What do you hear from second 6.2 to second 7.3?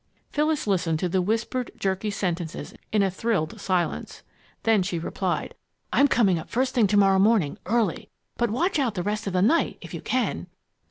up first thing to morrow